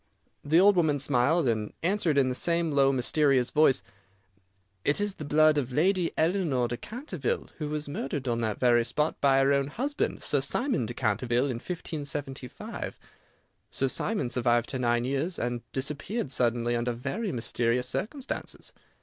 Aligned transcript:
The 0.43 0.59
old 0.59 0.75
woman 0.75 0.97
smiled, 0.97 1.47
and 1.47 1.73
answered 1.83 2.17
in 2.17 2.27
the 2.27 2.33
same 2.33 2.71
low, 2.71 2.91
mysterious 2.91 3.51
voice, 3.51 3.83
"It 4.83 4.99
is 4.99 5.13
the 5.13 5.23
blood 5.25 5.59
of 5.59 5.71
Lady 5.71 6.11
Eleanore 6.17 6.67
de 6.67 6.75
Canterville, 6.75 7.49
who 7.59 7.69
was 7.69 7.87
murdered 7.87 8.27
on 8.27 8.41
that 8.41 8.59
very 8.59 8.83
spot 8.83 9.21
by 9.21 9.37
her 9.43 9.53
own 9.53 9.67
husband, 9.67 10.23
Sir 10.23 10.41
Simon 10.41 10.87
de 10.87 10.95
Canterville, 10.95 11.51
in 11.51 11.57
1575. 11.59 12.97
Sir 13.69 13.87
Simon 13.87 14.31
survived 14.31 14.71
her 14.71 14.79
nine 14.79 15.05
years, 15.05 15.37
and 15.37 15.61
disappeared 15.71 16.31
suddenly 16.31 16.75
under 16.75 16.93
very 16.93 17.31
mysterious 17.31 17.87
circumstances. 17.87 18.73